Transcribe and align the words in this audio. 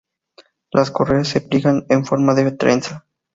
Las 0.71 0.89
correas 0.89 1.27
se 1.27 1.41
pliegan 1.41 1.85
en 1.89 2.05
forma 2.05 2.33
de 2.33 2.51
trenza. 2.53 3.05